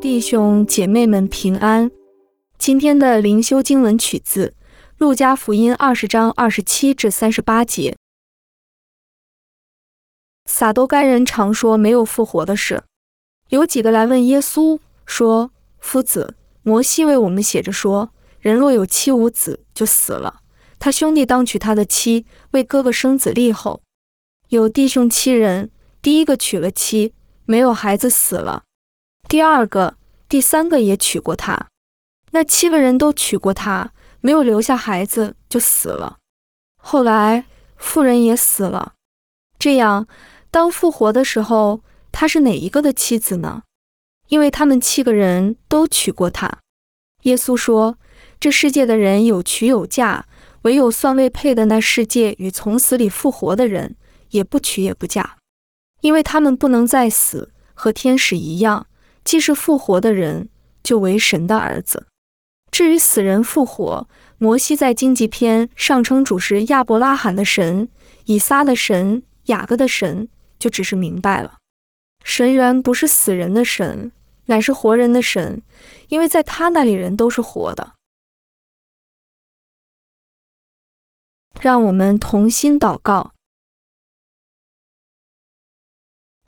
[0.00, 1.90] 弟兄姐妹们平安。
[2.56, 4.46] 今天的灵修经文取自
[4.96, 7.98] 《路加福音》二十章二十七至三十八节。
[10.46, 12.82] 撒都该人常说没有复活的事，
[13.50, 20.40] 有几个来问耶稣说：“夫子，摩西为我们写着说，人若有妻无子，就死了。
[20.78, 23.82] 他兄弟当娶他的妻，为哥哥生子立后。
[24.48, 25.70] 有弟兄七人，
[26.00, 27.12] 第一个娶了妻，
[27.44, 28.62] 没有孩子，死了。”
[29.30, 29.94] 第二个、
[30.28, 31.68] 第三个也娶过她，
[32.32, 36.18] 那七个人都娶过她，没有留下孩子就死了。
[36.82, 37.44] 后来
[37.76, 38.94] 妇人也死了。
[39.56, 40.08] 这样，
[40.50, 43.62] 当复活的时候，她是哪一个的妻子呢？
[44.26, 46.58] 因为他们七个人都娶过她。
[47.22, 47.98] 耶稣说
[48.40, 50.26] ：“这世界的人有娶有嫁，
[50.62, 53.94] 唯有算未配的那世界与从死里复活的人，
[54.30, 55.36] 也不娶也不嫁，
[56.00, 58.88] 因为他们不能再死，和天使一样。”
[59.24, 60.48] 既是复活的人，
[60.82, 62.06] 就为神的儿子。
[62.70, 67.88] 至于死人复活，摩西在荆棘篇上称主是亚伯拉罕的神、
[68.26, 71.58] 以撒的神、雅各的神，就只是明白了，
[72.24, 74.12] 神原不是死人的神，
[74.46, 75.62] 乃是活人的神，
[76.08, 77.94] 因为在他那里人都是活的。
[81.60, 83.32] 让我们同心祷告。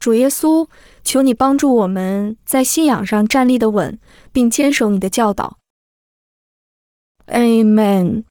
[0.00, 0.66] 主耶稣，
[1.04, 4.00] 求你帮助我们在信仰上站立的稳，
[4.32, 5.58] 并坚守你的教导。
[7.26, 8.24] Amen。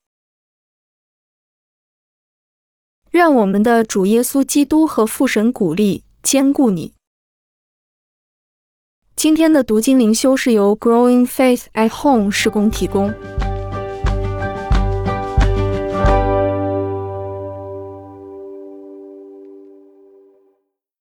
[3.12, 6.94] 愿我们的主耶稣基督和父神鼓励、坚固你。
[9.16, 13.14] 今天的读经灵修是由 Growing Faith at Home 施工提供。